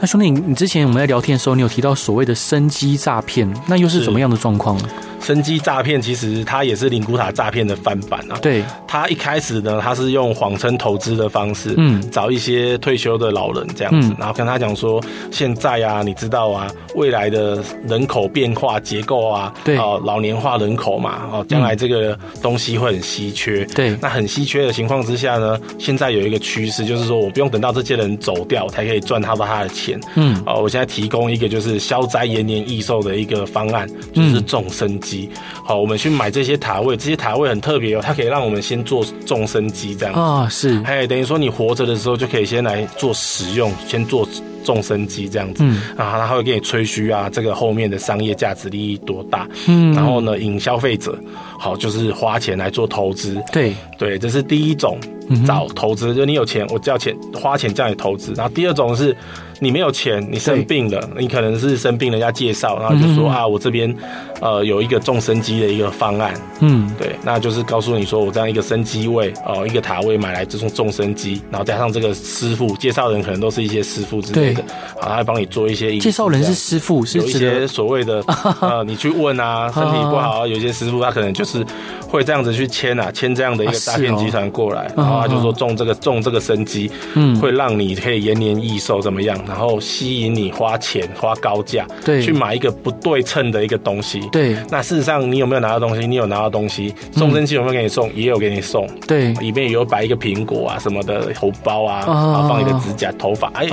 [0.00, 4.78] 那兄弟，你之前我们在聊天的时候，你有提到所谓的生机诈骗，那又是怎么样的状况？
[5.20, 8.38] 生机诈骗其实它也是灵骨塔诈骗的翻版啊。
[8.40, 23.64] 对，他一开始呢，他是用谎称投资的方式，嗯，找一些退休的老人这样子，然后跟他讲说，现在啊，你知道啊，未来的人口变化结构啊，对，哦，老年化人口嘛，哦，将来这个东西会很稀缺。
[23.74, 29.98] 对，那很稀缺的情况之下呢，现在有一个趋势，就是说我不用等到这些人走掉，才可以赚他的他的钱。
[30.14, 35.30] 嗯，哦，我现在提供一个就是消灾延年益寿的一个方案，就是众生机。
[35.64, 40.14] 好，我们去买这些塔位，这些塔位很特别哦，它可以让我们先做众生机这样。
[40.14, 44.28] 子啊，是，哎，等于说你活着的时候就可以先来做使用，先做
[44.64, 51.18] 众生机这样子，嗯，然后他会给你吹嘘啊，这个后面的商业价值利益多大，嗯，然后呢，引消费者，
[51.58, 54.98] 好，就是花钱来做投资，对，对，这是第一种
[55.46, 59.16] 找投资，就你有钱，我叫钱花钱叫你投资，然后第二种是。
[59.60, 63.94] 你没有钱，你生病了，你可能是生病人家介绍，然后就说啊，我这边
[64.40, 74.62] 呃有一个种生机的一个方案，嗯，对，那就是告诉你说我这样一个生机位哦，一个塔位买来这种种生机，然后加上这个师傅介绍人可能都是一些师傅之类的，
[75.00, 78.22] 好，他会帮你做一些介绍人是师傅，是有一些所谓的
[78.60, 81.64] 呃，你去问啊，身体不好，有些师傅他可能就是
[82.08, 89.36] 会这样子去签啊，签这样的一个诈骗集团过来，然后他就说种这个种这个生机，嗯，会让你可以延年益寿怎么样？
[89.48, 94.54] 然后吸引你花钱花高价，对，去买一个不对称的一个东西，对。
[94.70, 96.06] 那事实上你有没有拿到东西？
[96.06, 98.08] 你有拿到东西，送真机有没有给你送？
[98.10, 103.66] 嗯、也有给你送，对，里面也有摆一个苹果啊什么的红包啊，啊然后放一个指甲、头发，哎。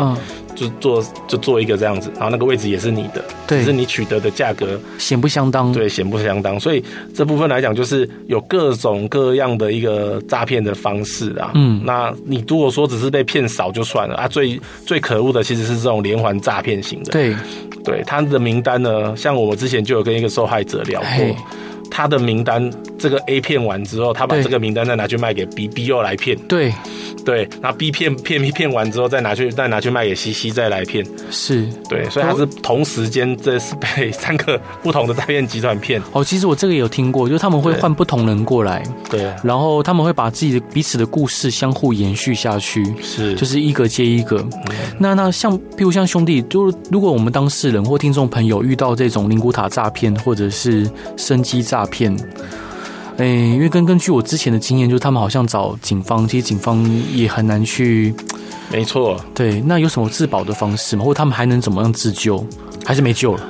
[0.55, 6.59] 啊就做就做一个这样子，然后那个位置也是你的，对，只是你取得的价格显不相当，对，显不相当。
[6.59, 11.51] 所以这部分来讲，就是有各种各样的一个诈骗的方式啊。
[11.55, 17.11] 嗯，那你如果说只是被骗少就算了啊，最最可恶的其实是这种连环诈骗型的。
[17.11, 17.35] 对，
[17.83, 21.35] 对，他的名单呢，像我们之前就有跟一个受害者聊过，
[21.91, 26.37] 他的名单这个 A 骗完之后，他把这个名单再拿去卖给 B，B 又来骗。
[26.47, 26.73] 对。
[27.25, 35.99] 对，然后 B 骗骗骗完之后，再拿去再拿去卖给 C C，再来骗，是对，所以他是同时间这是被三个不同的诈骗集团骗。
[36.11, 44.37] 哦，其实我这个也有听过，就是他们会换不同人过来，对，然后他们会把自己的彼此的故事相互延续下去，是，就是一个接一个。
[44.37, 52.15] 嗯、那那像，譬如像兄弟，就是如果我们当事人或听众朋友遇到这种灵骨塔诈骗或者是生机诈骗。
[53.17, 58.13] 哎、欸，因为根根据我之前的经验，就是他们好像找警方，其实警方也很难去。
[58.71, 61.05] 没错，对，那有什么自保的方式吗？
[61.05, 62.45] 或者他们还能怎么样自救？
[62.83, 63.49] 还是没救了？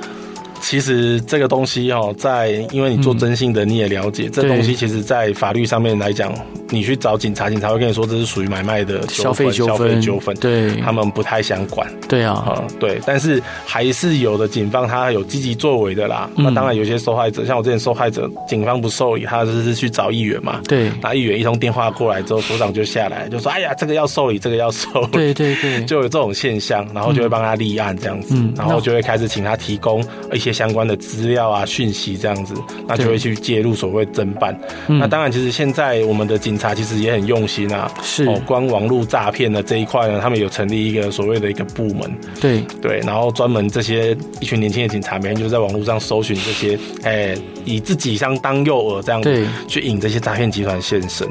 [0.60, 6.32] 其实这个东西哦，在因为你做征信的，你也了解，嗯、这东西其实在法律上面来讲。
[6.70, 11.88] 你去找警察，警察会跟你说这是属于买卖的消费纠纷，纠纷，对，他们不太想管。
[12.08, 16.28] 对啊，嗯，对，但是还是有的警方他有积极作为的啦。
[16.36, 20.60] 嗯、那当然有些受害者，像我之前受害者，警方不受理，他就是去找议员嘛。
[20.68, 32.54] 对，那议员一通电话过来之后，所长就下来就说：“哎呀，这个要受理，这个要受理。”对对对， 就有这种现象，然后就会帮他立案这样子，嗯、然后就会开始请他提供一些相关的资料啊、讯息这样子，
[32.86, 34.58] 那就会去介入所谓侦办。
[34.86, 37.46] 那当然，其实现在我们的警察其实也很用。
[37.46, 38.24] 心啊，是。
[38.24, 42.60] 哦，关网络诈骗的这一块呢，他们有成立一个所谓的一个部门，对。
[42.82, 51.28] 对，然后专门这些一群年轻的警察，每天就在网络上搜寻这些，哎、欸，以自己相当诱饵这样子去引这些诈骗集团现身，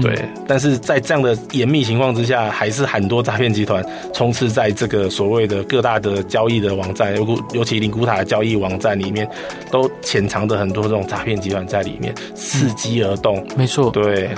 [0.00, 9.28] 对，但是在这样的严密情况之下，还是很多诈骗集团充斥在这个所谓的各大的交易的网站，尤尤其灵骨塔的交易网站里面，
[9.70, 14.30] 都潜藏着很多这种诈骗集团在里面，伺机而动，没错，对，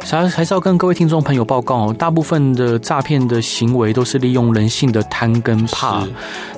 [0.00, 6.06] 还还是要跟各位听众朋友报告哦，大部分的诈骗的行为都是利用人性的贪跟怕。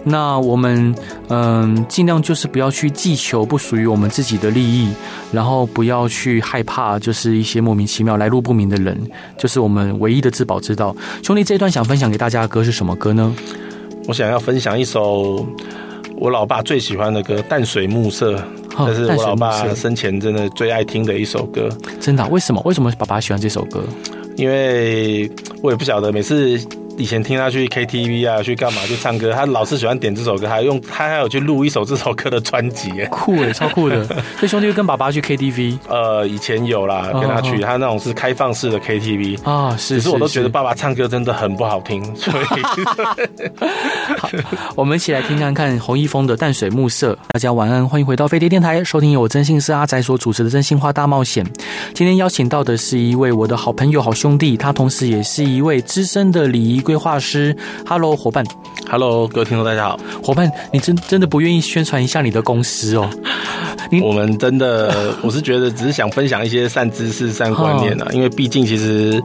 [0.04, 0.94] 那我们
[1.28, 4.92] 嗯，尽量就是不要去祈求不属于我们自己的利益，
[5.32, 8.96] 然后不要去害怕，就是一些莫名其妙来路不明的人，
[9.36, 10.94] 就是我们唯一的自保之道。
[11.22, 13.34] 兄弟，这一段想分享给大家的歌是什么歌呢？
[14.06, 15.44] 我想要分享一首
[16.16, 18.36] 我老爸最喜欢的歌《淡水暮色》。
[18.86, 21.68] 这是我老爸生前真的最爱听的一首歌，
[22.00, 22.26] 真的？
[22.28, 22.60] 为什么？
[22.64, 23.82] 为什么爸爸喜欢这首歌？
[24.36, 25.30] 因为
[25.62, 26.60] 我也不晓得，每次。
[26.98, 34.04] 以前听他去 KTV 啊，去干嘛去唱歌，他老是喜欢点这首歌，还用他还有去录一首这首歌的专辑，酷诶， 超酷的。
[34.04, 39.96] 所以兄弟会跟爸爸去 KTV，呃，以前有啦，跟他去，他那种是开放式的 KTV 啊，是。
[39.96, 42.44] 可是我都觉得爸爸唱歌真的很不好听，所以
[44.18, 44.28] 好，
[44.74, 47.12] 我们一起来听看看洪一峰的《淡水暮色》。
[47.32, 51.44] 大家晚安，欢迎回到飞碟电台，收听由我真心是阿宅所主持的《真心话大冒险》。
[51.94, 58.44] 今天邀请到的是一位我的好朋友、好兄弟，他同时也是一位资深的礼仪规划师，Hello，伙伴
[58.90, 63.08] ，Hello，各位听众，大家好，伙伴，你真真的不愿意宣传一下你的公司哦？
[64.02, 69.22] 我们真的，我是觉得只是想分享一些善知识、善观念啊， 因为毕竟其实。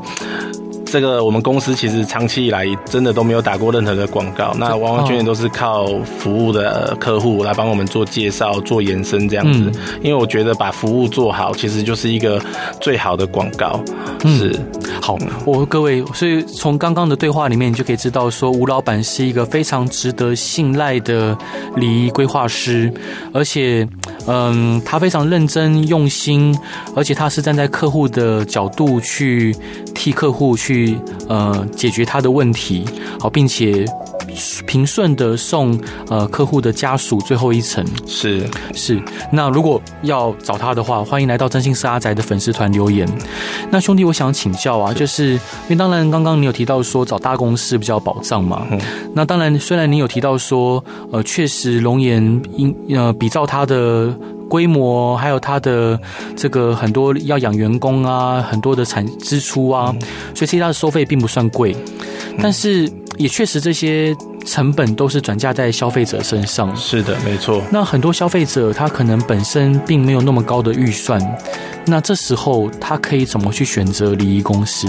[0.85, 5.85] 这个我们公司其实长期以来真的都没有打过任何的广告，那完完全全都是靠
[6.17, 9.71] 服务的客户来帮我们做介绍、做延伸这样子。
[10.01, 12.41] 因为我觉得把服务做好，其实就是一个
[12.79, 13.83] 最好的广告。
[14.25, 14.57] 是，
[15.01, 21.37] 好，我各位，所以从刚刚的对话里面，你就可以知道说，吴老板是一个非常值得信赖的
[21.75, 22.91] 礼仪规划师，
[23.33, 23.87] 而且，
[24.27, 26.57] 嗯，他非常认真用心，
[26.95, 29.55] 而且他是站在客户的角度去
[29.93, 30.84] 替客户去。
[30.85, 32.85] 去呃解决他的问题，
[33.19, 33.85] 好，并且
[34.67, 37.85] 平顺的送呃客户的家属最后一程。
[38.05, 43.07] 是是，那如果要找他的话，欢迎来到真心社阿宅的粉丝团留言。
[43.71, 48.79] 那兄弟，我想请教啊，是就是因为当然刚刚你有提到说找大公司比较保障嘛，嗯、
[49.13, 54.13] 那当然虽然你有提到说呃确实龙岩因呃比照他的。
[54.49, 55.99] 规模还有它的
[56.35, 60.01] 这个很多要养员工啊，很多的产支出啊，嗯、
[60.33, 61.75] 所以其实它的收费并不算贵，
[62.31, 66.75] 嗯、但是也确实这些成本都是转嫁在消费者身上。
[66.75, 67.61] 是的，没错。
[67.71, 71.19] 那很多消费者他可能本身并没有那么高的预算，
[71.85, 74.87] 那这时候他可以怎么去选择礼仪公司？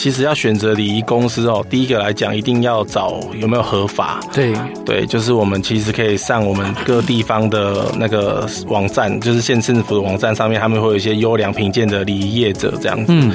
[0.00, 4.18] 其实要选择礼仪公司哦，第一个来讲，一定要找有没有合法。
[4.32, 13.04] 对对，就是我们其实可以上我们各地方的那个网站，就是县政府的网站上面，他们会有一些优良品鉴的礼仪业者这样子。
[13.08, 13.30] 嗯，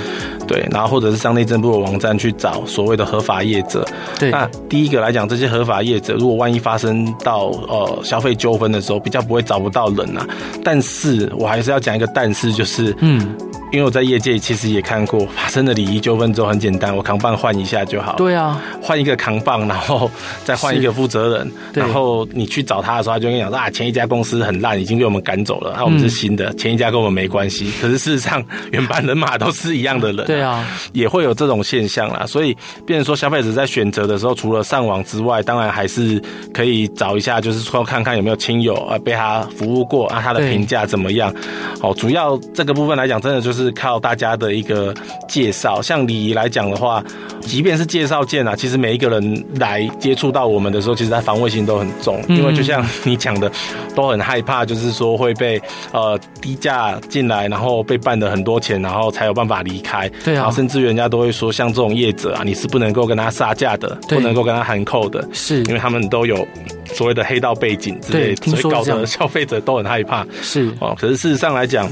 [0.47, 3.87] 对，然后或者是上内政部的网站去找所谓的合法业者。
[4.17, 10.25] 对，那第一个来讲，这些合法业者，如果万一发生到呃消费纠纷的时候，比较不会找不到人啊。
[10.63, 13.37] 但是我还是要讲一个但是，就是嗯。
[13.71, 18.15] 因为我在业界其实也看过发生的礼仪纠纷之后很简单，我扛棒换一下就好。
[18.15, 20.09] 对啊，换一个扛棒，然后
[20.43, 27.69] 再换一个负责人，然后你去找他的时候，他就跟你讲说啊，前一家公司很烂，已经被我们赶走了，那、啊、我们是新的，前一家跟我们没关系。
[27.81, 30.25] 可是事实上，原班人马都是一样的人、啊。
[30.25, 32.25] 对啊，也会有这种现象啦。
[32.25, 36.21] 所以，变成说消费者在选择的时候，除了上网之外，当然还是
[36.53, 41.33] 可以找一下，就是说看看有没有亲友啊被他服务过啊，他的评价怎么样。
[41.81, 44.45] 好，主要这个部分来讲，真的就是靠大家的。
[44.45, 44.93] 的一个
[45.27, 47.03] 介绍，像礼仪来讲的话，
[47.41, 53.51] 即便是介绍件啊，其实每一个人来接触到我们的时候，其实他防卫心都很重，因为就像你讲的，
[53.95, 55.59] 都很害怕，就是说会被
[55.91, 60.07] 呃低价进来，然后被办的很多钱，然后才有办法离开。
[60.23, 66.47] 对啊，甚至人家都会说，像这种业者啊，你是不能够跟他杀价的，不能够跟他含扣的，是因为他们都有
[66.93, 70.23] 所谓的黑道背景之类，所以搞得消费者都很害怕。
[70.43, 71.89] 是哦，可是事实上来讲。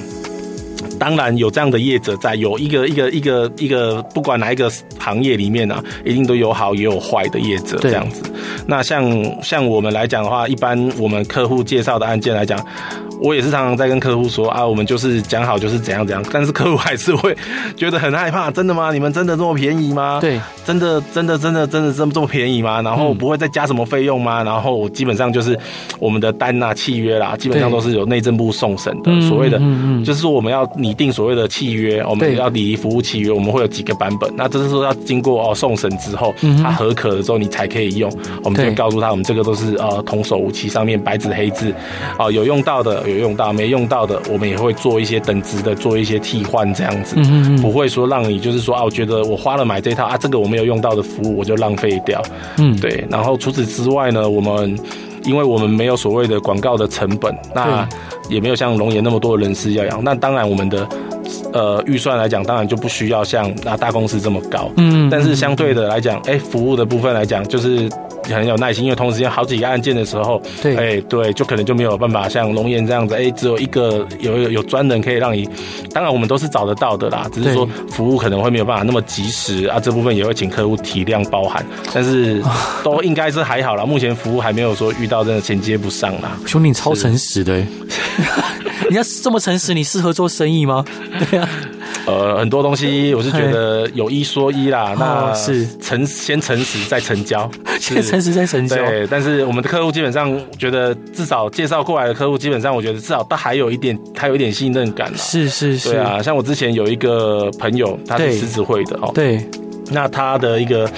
[1.00, 8.24] 当然有这样的业者在，有一个一个一个一个，不管哪一个行业里面啊，一定都有好也有坏的业者这样子。
[8.68, 12.64] 那像像我们来讲的话，一般我们客户介绍的案件来讲。
[13.24, 17.34] 我也是常常在跟客户说啊，我们就是讲好就是怎样怎样，但是客户还是会
[17.78, 18.52] 觉得很害怕。
[18.52, 18.92] 真的吗？
[18.92, 20.20] 你们真的这么便宜吗？
[20.20, 22.82] 对，真的真的真的真的这么这么便宜吗？
[22.82, 24.44] 然后不会再加什么费用吗？
[24.44, 25.58] 然后基本上就是
[26.00, 29.22] 我们的单啊契约啦，基本上都是由内政部送审的。
[29.22, 29.58] 所谓的
[30.04, 34.30] 就是说我们要拟定所谓的契约，我们要礼仪服务契约，我们会有几个版本。
[34.36, 38.12] 那这是说要经过哦送审之后，他合可了之后你才可以用。
[38.44, 41.74] 我们就会告诉他，我们这个都是呃童叟无欺，上面白纸黑字
[42.20, 43.02] 哦有用到的。
[43.14, 47.16] 有用到没用到的，我们也会做一些等值的，做一些替换，这样子，
[47.62, 52.22] 不会说让你就是说啊，我觉得我花了买这套啊，这个我没有用到的服务，我就浪费掉。
[52.58, 53.06] 嗯，对。
[53.10, 54.78] 然后除此之外呢，我们
[55.24, 57.88] 因为我们没有所谓的广告的成本，那
[58.30, 60.88] 也没有像龙岩那么多的人事要养，那当然我们的
[61.54, 64.72] 呃预算来讲，当然就不需要像那大公司这么高。
[64.78, 67.90] 嗯，但是相对的来讲，哎，服务的部分来讲，就是。
[68.26, 75.48] 很有耐心，因为同时间好几个案件的时候，对，哎，对，就可能就没有办法像龙岩这样子，哎，只有一个有有有专人可以让你，
[75.92, 82.42] 当然我们都是找得到的啦，只是说服务可能会没有办法那么及时啊，这部分也会请客户体谅包涵，但是
[82.84, 86.38] 都应该是还好啦，目前服务还没有说遇到真的衔接不上啦。
[86.46, 87.54] 兄弟超诚实的，
[88.90, 90.86] 人家这么诚实，你适合做生意吗？
[91.30, 91.50] 对啊。
[92.06, 98.76] 呃，很多东西 我是觉得有一说一啦，那是诚先诚实再成交， 先诚实再成交。
[98.76, 105.12] 对，但是我们的客户基本上觉得，至少介绍过来的客户，基本上我觉得至少他还有一点，还有一点信任感。
[105.16, 109.46] 是是是，对啊，像我之前有一个朋友，他是狮子会的哦，对，
[109.92, 110.90] 那他的一个。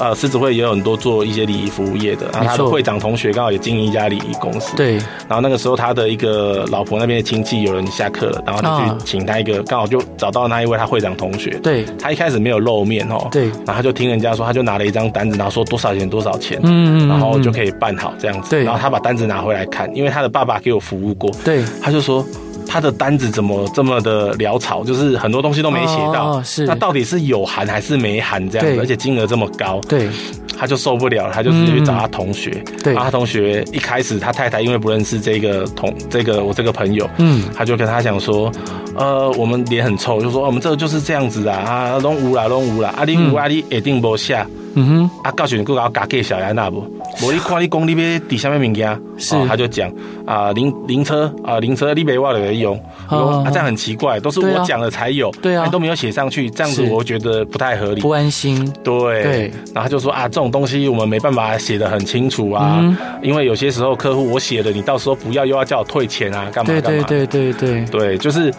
[0.00, 4.74] 呃，狮子会也有很多做一些礼仪服务业的，然后他的会长同学刚好也经营一家礼仪公司。
[4.74, 4.94] 对。
[5.28, 11.50] 然后那个时候他的一个老婆那边的亲戚有人下课了，然后就去请他一个，刚好就找到那一位他会长同学。
[11.62, 11.84] 对。
[11.98, 13.28] 他一开始没有露面哦。
[13.30, 13.48] 对。
[13.48, 18.48] 然后他就听人家说，他就拿了一张单子，然后说多少钱多少钱，嗯，然后就可以办好这样子。
[18.48, 18.64] 对。
[18.64, 21.30] 然后他把单子拿回来看，因为他的爸爸给我服务过。
[21.44, 21.62] 对。
[21.82, 22.24] 他就说。
[22.70, 24.84] 他的单子怎么这么的潦草？
[24.84, 28.78] 就是很多东西都没写到，哦、是那到底是有含还是没含这样子？
[28.78, 30.08] 而且金额这么高，对，
[30.56, 32.50] 他就受不了了，他就直接去找他同学。
[32.84, 38.52] 对、嗯，他同学一开始他太太因为不认识这个同这个我这个朋友，嗯，他就跟他讲说，
[38.94, 44.46] 呃，我们脸很臭，就说我们这个就是这样子的啊，拢无啦，拢无啦，阿里无阿里一定无下。
[44.74, 46.86] 嗯哼，啊，告诉你，给我加给小杨那不？
[47.22, 49.92] 我一看你讲你要底下面物件，是，他就讲
[50.26, 52.76] 啊，灵灵车啊，灵车你没忘了用，
[53.08, 62.82] 啊，这样很奇怪，都是我讲了才有，对啊，都没有写上去，这样子我觉得不太合理，不安心，对，对，然后他就说啊，这种东西我们没办法写的很清楚啊，
[63.22, 68.52] 因为有些时候客户我写了，你到时候不要又要叫我退钱啊，干嘛干嘛，对对对对对，对，就是。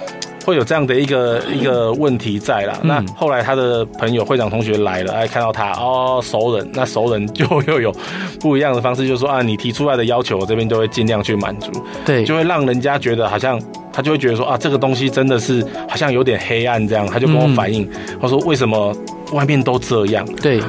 [0.46, 2.78] 会有这样的一个一个问题在啦。
[2.84, 7.94] 那后来他的朋友会长同学来了，哎，看到他哦，熟人，那熟人就又有
[8.40, 11.72] 不一样的方式，就是说啊，你提出来的要求，我这边就会尽量去满足。
[12.06, 13.62] 对，就会让人家觉得好像
[13.94, 17.06] 他就会觉得说啊，这个东西真的是好像有点黑暗这样。
[17.06, 17.90] 他就跟我反映，
[18.22, 18.96] 他说为什么
[19.34, 20.26] 外面都这样？
[20.42, 20.62] 对。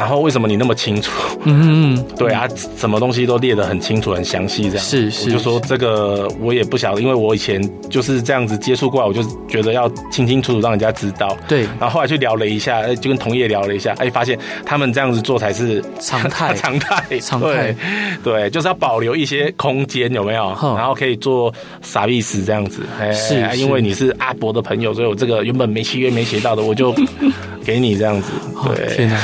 [0.00, 1.10] 然后为什么你那么清楚？
[1.44, 4.84] 嗯嗯， 对啊，什么东西都列得很清楚、很详细，这样。
[4.84, 7.60] 是是，我就说这个我也不晓得，因为我以前
[7.90, 11.36] 就是这样子接触过来，我就觉得要清清楚楚让人家知道。
[11.46, 11.64] 对。
[11.78, 17.76] 然后后来去聊了一下，就跟同业聊了一下，哎，发现他们这样子做才是常态， 常态，常态。
[18.24, 20.46] 对，就是要保留一些空间，有没有？
[20.76, 22.84] 然后可以做啥意思这样子？
[22.98, 26.94] 哎是，因为你是阿伯的朋友，所以我这个原本没契约没写到的，我就
[27.66, 28.30] 给你这样子。
[28.74, 29.16] 对，天哪！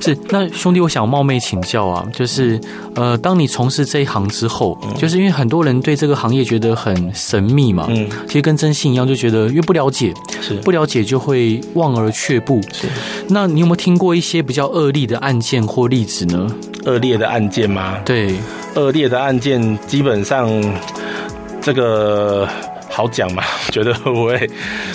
[0.00, 2.58] 是那兄弟，我想冒昧请教啊，就是
[2.94, 12.60] 呃，当你从事这一行之后，就是因为很多人对这个行业觉得很神秘嘛，嗯，其实跟征信一样，就觉得越不了解，是不了解就会望而却步。
[12.72, 12.88] 是，
[13.28, 16.46] 那你有没有听过一些比较恶劣的案件或例子呢？
[16.86, 17.98] 恶劣的案件吗？
[18.04, 18.34] 对，
[18.74, 20.48] 恶劣的案件基本上
[21.60, 22.48] 这个。
[22.90, 23.42] 好讲嘛？
[23.70, 24.50] 觉得会不会？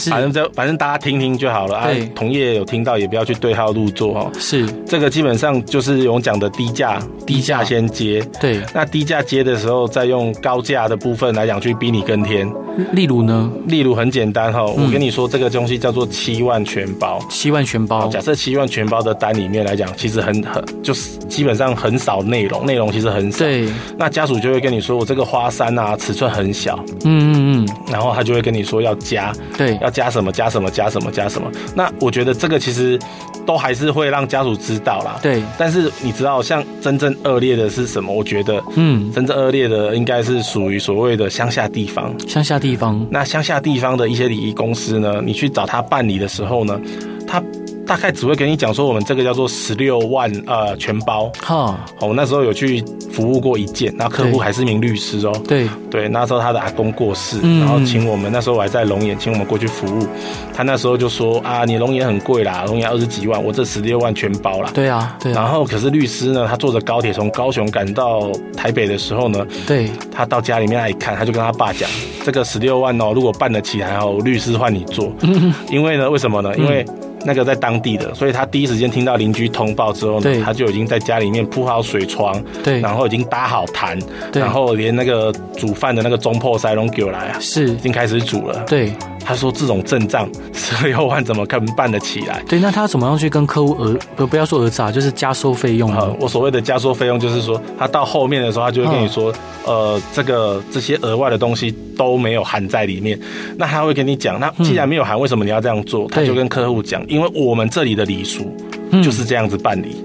[0.10, 1.90] 反正就反正大家听听就好了啊。
[2.14, 4.32] 同业有听到也不要去对号入座哦。
[4.38, 8.22] 是这个基本上就是我讲的低价，低价先接。
[8.40, 12.52] 对，那低价接的时候，再用高价的部分来讲去逼你跟天。
[12.92, 13.50] 例如呢？
[13.68, 17.20] 例如很简单哈，我跟你说这个东西叫做七万全包。
[17.30, 18.08] 七万全包。
[18.10, 23.40] 假设七万全包的单里面来讲，其实很很就是基本上很少内容，内容其实很少。
[23.40, 23.70] 对。
[23.98, 26.78] 那家属就会跟你说，我这个花衫啊，尺寸很小。
[27.06, 27.68] 嗯嗯嗯。
[27.92, 31.52] 然后他就会跟你说要加，对，要加什么加什么加什么加什么。
[31.76, 33.00] 那我觉得这个其实
[33.46, 35.20] 都还是会让家属知道啦。
[35.22, 38.12] 对，但是你知道，像真正恶劣的是什么？
[38.12, 42.14] 我觉得，嗯，真正恶劣的应该是属于所谓的乡下地方。
[42.28, 46.80] 乡下地方，那乡下地方的一些礼仪公司呢，你去找他办理的时候呢，
[47.28, 47.42] 他。
[47.86, 51.32] 大概只会跟你讲说，我们这个叫做十六万呃全包。
[51.42, 55.34] 哈，我那时候有去服务过一件，然后客户还是名律师哦。
[55.48, 60.08] 对对，那时候他的阿公过世，然后请我们那时候我还在龙岩，请我们过去服务。
[60.54, 64.72] 他那时候就说啊，你龙岩很贵啦，龙岩二十几万，我这十六万全包啦。
[64.74, 65.32] 对啊，对。
[65.34, 71.90] 然后可是律师呢，他坐着高铁从高雄赶到台北的时候呢，对，他到家里面来一看，他就跟他爸讲，
[72.24, 75.14] 这个十六万哦，如果办得起来哦，律师换你做。
[75.70, 76.56] 因为呢，为什么呢？
[76.58, 76.86] 因为
[77.26, 83.98] 那个在当地的，所以他第一时间听到邻居通报之后呢，他就已经在家里面铺好水床，对，然后已经搭好坛，
[84.34, 88.94] 然后连那个煮饭的那个中破塞都给我来啊，是，已经开始煮了，对。
[89.26, 92.44] 他说：“这种阵仗， 十六万怎么可能办得起来？
[92.48, 96.08] 对，那他怎么样去跟客户额不不要说讹诈，就是加收费用啊？
[96.20, 99.34] 我所谓的加收费用，就是说他到后面的时候，他就会跟你说，
[99.66, 103.20] 呃，这个这些额外的东西都没有含在里面。
[103.58, 106.08] 那他会跟你讲，那既然没有含，为什么你要这样做？
[106.10, 108.56] 他就跟客户讲，因为我们这里的礼俗
[109.04, 110.04] 就是这样子办理。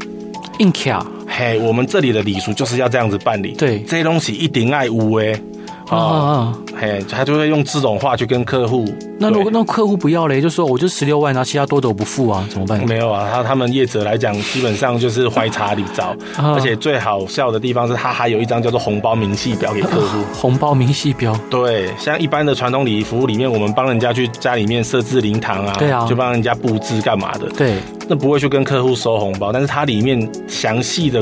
[0.59, 3.53] 硬卡，嘿，我们这里的礼俗就是要这样子办理。
[3.53, 5.39] 对，这些东西一定爱污诶。”
[5.97, 8.85] 啊啊，嘿，他就会用这种话去跟客户。
[9.19, 12.83] 那如果那客户不要嘞，就说我就十六万，然后其他多的我不付啊，怎么办？
[12.87, 20.19] 没有啊，他他们业者来讲，基本上就是怀茶理找，而且最好笑的地方是他还有一张叫做红包明细表给客户。
[20.33, 27.75] 红包明细表，对，像一般的传统礼仪服务里面，我们帮人家去家里面设置灵堂啊，对啊，就帮人家布置干嘛的，对，
[28.09, 31.21] 那不会去跟客户收红包，但是它里面详细的。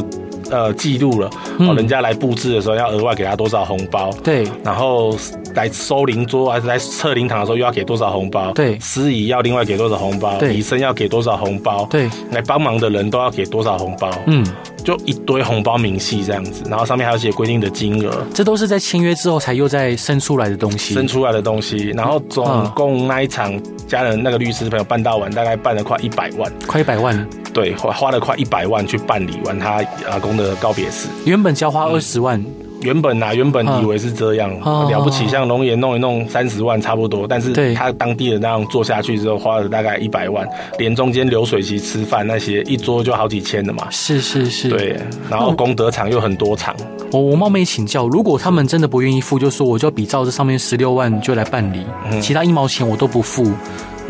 [0.50, 1.30] 呃，记录了，
[1.60, 4.10] 哦，人家来布置的时候要额外给他多少红包？
[4.24, 5.14] 对，然后
[5.54, 8.52] 来收灵桌还是来测灵堂的时候又要给多少红包？
[8.52, 10.36] 对，司仪要另外给多少红包？
[10.38, 11.86] 对，礼生要给多少红包？
[11.90, 14.10] 对，来帮忙的人都要给多少红包？
[14.26, 14.44] 嗯，
[14.84, 27.28] 就一堆红包明细这样子，然后上面还有写规定的金额，这都是在签约之后才又再生出来的东西，生出来的东西，然后总共那一场家人那个律师朋友办到完，大概办了快一百万，快一百万。
[27.52, 40.48] 对，花花了快一百万去办理完他阿公的告别式，原本只要花二十万，嗯，原本啊，原本以为是这样，啊、了不起，像龙岩弄一弄三十万差不多，但是他当地的那样做下去之后，花了大概一百万，
[40.78, 43.88] 连中间流水席吃饭那些，一桌就好几千的嘛。
[43.90, 44.96] 是是是，对，
[45.30, 46.74] 然后功德场又很多场。
[47.10, 53.50] 我我冒昧请教，如果他们真的不愿意付，就说我就比照这上面十六万就来办理，嗯、其他一毛钱我都不付。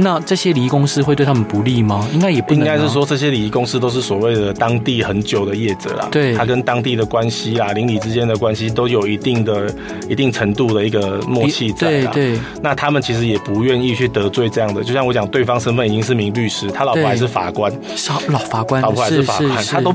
[0.00, 2.08] 那这些礼仪公司会对他们不利吗？
[2.14, 9.72] 应该也不应该是说这些礼仪公司都是所谓的当地很久的业者啦，对，他跟当地的关系啊、邻里之间的关系都有一定的、
[10.08, 12.10] 一定程度的一个默契在啦。
[12.12, 12.40] 对对。
[12.62, 17.72] 那他们其实也不愿意去得罪这样的，就像我讲，对方身份已经是名律师，他老婆还是法官，
[18.28, 19.92] 老法官，老婆还是法官，他都。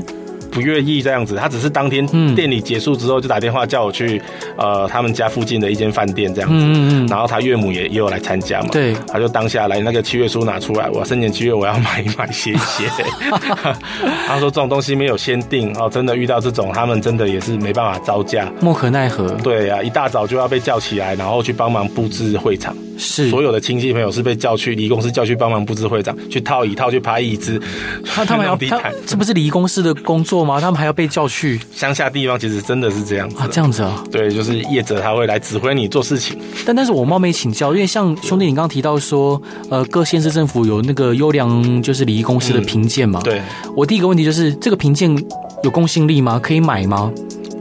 [0.54, 4.22] 不愿意这样子，他只是当天店里结束之后就打电话叫我去，
[4.56, 12.84] 呃，他们家附近的一间饭店这样子，嗯嗯，然后他岳母也也有来参加嘛，对，他就当下来那个契约书拿出来，我生年契约我要买一买写一写，
[14.28, 22.74] 他说这种东西没有先定哦，真的遇到这种，他们真的也是没办法招架，莫可奈何，对啊，一大早就要被叫起来，然后去帮忙布置会场。
[22.96, 23.28] 是。
[23.28, 27.60] 所有的亲戚朋友是被叫去离公司叫去帮忙布置会场，去套椅套去拍椅子，
[28.04, 30.60] 他他们要他这不是离公司的工作吗？
[30.60, 36.38] 他们还要被叫去乡下地方，其实真的是这样子啊，这样子啊，对，就是业者他会来指挥你做事情。
[36.64, 39.40] 但但是我冒昧请教，因为像兄弟你刚刚提到说，
[39.70, 43.20] 呃，各县市政府有那个优良就是礼仪公司的评鉴嘛？
[43.22, 43.42] 嗯、对，
[43.76, 45.14] 我第一个问题就是这个评鉴
[45.62, 46.40] 有公信力吗？
[46.42, 47.12] 可以买吗？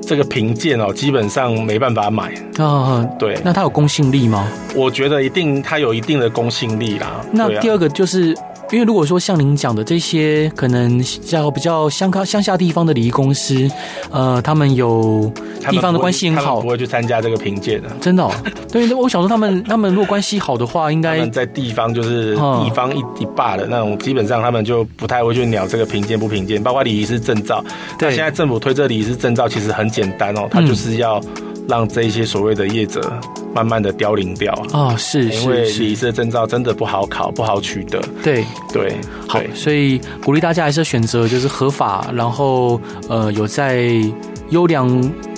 [0.06, 3.06] 这个评鉴哦，基本上没办法买啊。
[3.18, 4.48] 对，那它有公信力吗？
[4.76, 7.22] 我觉得一定，它有一定的公信力啦。
[7.32, 8.36] 那第二个就是。
[8.74, 13.70] 因为如果说像您讲的这些，可能叫比较乡下乡下地方的礼仪公司，
[14.10, 15.32] 呃，他们有
[15.70, 17.90] 地方的关系很好，不会去参加这个评鉴的。
[18.02, 18.32] 真的、哦，
[18.72, 27.64] 对，我想说他们他们如果关系好的话，应该在地方就是地方一一霸的那种，基本上他们就不太会去鸟这个评鉴不评鉴，包括礼仪师证照。
[28.00, 31.22] 对，现在政府推这礼仪师证照其实很简单哦，它就是要
[31.68, 33.14] 让这些所谓的业者。
[33.54, 34.94] 慢慢的凋零掉啊！
[34.94, 38.02] 哦，是，因为礼仪师的证照真的不好考，不好取得。
[38.24, 38.96] 对对，
[39.28, 43.90] 好，所以鼓励大家还是选择就是合法，然后呃有在
[44.50, 44.90] 优良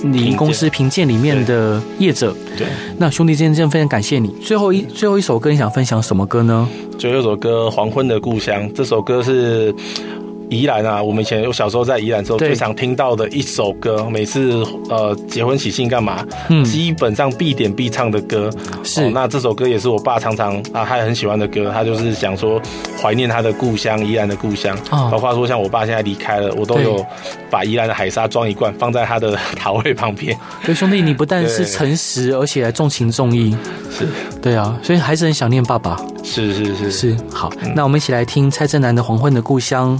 [0.03, 2.33] 礼仪公司评鉴里面的业者。
[2.57, 4.29] 对，那兄弟今天真的非常感谢你。
[4.41, 6.67] 最后一最后一首歌，你想分享什么歌呢？
[6.97, 9.73] 最后一首歌《黄昏的故乡》，这首歌是。
[10.49, 18.49] 宜兰啊，我们以前有小时候在宜兰时候最常听到的一首歌，每次呃结婚喜庆干嘛，嗯，基本上必点必唱的歌。
[18.83, 19.03] 是。
[19.03, 22.61] 哦，那这首歌也是我爸常常啊，他也很喜欢的歌，他就是想说
[23.01, 27.03] 怀念他的故乡宜兰的故乡，哦，包括说像我爸现在离开了，我都有
[27.49, 30.37] 把宜兰的海沙装一罐放在他的塔位旁边。
[30.63, 33.55] 对，兄弟，你不但是诚实，而且还重情重义，
[33.91, 34.07] 是。
[34.41, 35.99] 对啊，所以还是很想念爸爸。
[36.23, 36.91] 是是是。
[36.91, 39.97] 是，好，嗯，那我们一起来听蔡振南的《黄昏的故乡》。